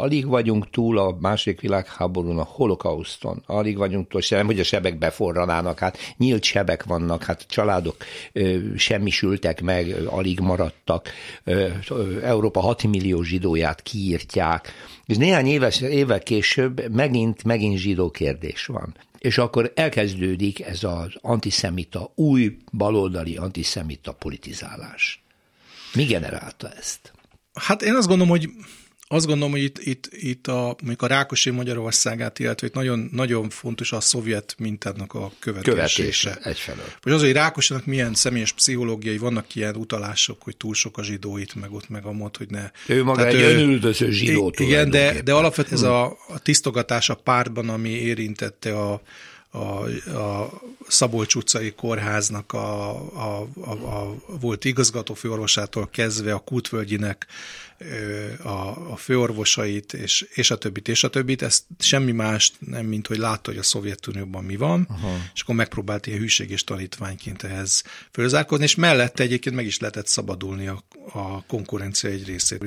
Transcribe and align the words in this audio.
alig 0.00 0.26
vagyunk 0.26 0.70
túl 0.70 0.98
a 0.98 1.16
második 1.20 1.60
világháborún, 1.60 2.38
a 2.38 2.42
holokauszton, 2.42 3.42
alig 3.46 3.76
vagyunk 3.76 4.08
túl, 4.08 4.20
sem, 4.20 4.46
hogy 4.46 4.60
a 4.60 4.64
sebek 4.64 4.98
beforranának, 4.98 5.78
hát 5.78 5.98
nyílt 6.16 6.42
sebek 6.42 6.84
vannak, 6.84 7.24
hát 7.24 7.46
családok 7.48 7.96
ö, 8.32 8.58
semmisültek 8.76 9.60
meg, 9.60 9.96
alig 10.06 10.40
maradtak, 10.40 11.08
ö, 11.44 11.68
Európa 12.22 12.60
6 12.60 12.82
millió 12.82 13.22
zsidóját 13.22 13.82
kiírtják, 13.82 14.72
és 15.06 15.16
néhány 15.16 15.46
éves, 15.46 15.80
évvel 15.80 16.20
később 16.20 16.94
megint, 16.94 17.44
megint 17.44 17.78
zsidó 17.78 18.10
kérdés 18.10 18.66
van. 18.66 18.94
És 19.18 19.38
akkor 19.38 19.72
elkezdődik 19.74 20.60
ez 20.60 20.84
az 20.84 21.12
antiszemita, 21.20 22.12
új 22.14 22.56
baloldali 22.72 23.36
antiszemita 23.36 24.12
politizálás. 24.12 25.22
Mi 25.94 26.04
generálta 26.04 26.70
ezt? 26.78 27.12
Hát 27.54 27.82
én 27.82 27.94
azt 27.94 28.08
gondolom, 28.08 28.30
hogy 28.30 28.48
azt 29.12 29.26
gondolom, 29.26 29.50
hogy 29.50 29.62
itt, 29.62 29.78
itt, 29.78 30.08
itt 30.12 30.46
a, 30.46 30.62
mondjuk 30.62 31.02
a 31.02 31.06
Rákosi 31.06 31.50
Magyarországát, 31.50 32.38
illetve 32.38 32.66
itt 32.66 32.74
nagyon, 32.74 33.08
nagyon 33.12 33.48
fontos 33.48 33.92
a 33.92 34.00
szovjet 34.00 34.54
mintának 34.58 35.14
a 35.14 35.32
követése. 35.38 35.70
Követése, 35.70 36.38
egyfelől. 36.42 36.84
Hogy 37.02 37.12
az, 37.12 37.20
hogy 37.20 37.32
Rákosinak 37.32 37.86
milyen 37.86 38.14
személyes 38.14 38.52
pszichológiai, 38.52 39.18
vannak 39.18 39.54
ilyen 39.54 39.76
utalások, 39.76 40.42
hogy 40.42 40.56
túl 40.56 40.74
sok 40.74 40.98
a 40.98 41.02
zsidó 41.02 41.38
itt, 41.38 41.54
meg 41.54 41.72
ott, 41.72 41.88
meg 41.88 42.04
a 42.04 42.12
mod, 42.12 42.36
hogy 42.36 42.50
ne. 42.50 42.70
Ő 42.86 43.04
maga 43.04 43.18
Tehát 43.18 43.34
egy 43.34 43.40
ő, 43.40 43.54
önüldöző 43.54 44.10
zsidó 44.10 44.52
Igen, 44.56 44.90
de, 44.90 45.22
de 45.22 45.32
alapvetően 45.32 45.76
ez 45.76 45.88
a, 45.88 46.04
a 46.28 46.38
tisztogatás 46.42 47.08
a 47.08 47.14
pártban, 47.14 47.68
ami 47.68 47.88
érintette 47.88 48.78
a, 48.78 49.02
a, 49.50 49.58
a 50.18 50.50
Szabolcs 50.90 51.34
utcai 51.34 51.72
kórháznak 51.72 52.52
a, 52.52 52.90
a, 53.14 53.48
a, 53.60 53.70
a 53.70 54.14
volt 54.40 54.64
igazgató 54.64 55.14
főorvosától 55.14 55.88
kezdve 55.92 56.32
a 56.32 56.38
Kútvölgyinek 56.38 57.26
a, 58.42 58.90
a 58.92 58.96
főorvosait, 58.96 59.92
és, 59.92 60.26
és 60.34 60.50
a 60.50 60.58
többit, 60.58 60.88
és 60.88 61.04
a 61.04 61.10
többit, 61.10 61.42
ezt 61.42 61.64
semmi 61.78 62.12
más 62.12 62.52
nem, 62.58 62.86
mint 62.86 63.06
hogy 63.06 63.18
látta, 63.18 63.50
hogy 63.50 63.58
a 63.58 63.62
Szovjetunióban 63.62 64.44
mi 64.44 64.56
van, 64.56 64.86
Aha. 64.88 65.16
és 65.34 65.40
akkor 65.40 65.54
megpróbált 65.54 66.06
ilyen 66.06 66.18
hűség 66.18 66.50
és 66.50 66.64
tanítványként 66.64 67.42
ehhez 67.42 67.82
fölzárkozni, 68.12 68.64
és 68.64 68.74
mellette 68.74 69.22
egyébként 69.22 69.54
meg 69.54 69.66
is 69.66 69.78
lehetett 69.78 70.06
szabadulni 70.06 70.66
a, 70.66 70.84
a 71.12 71.44
konkurencia 71.46 72.10
egy 72.10 72.26
részét. 72.26 72.62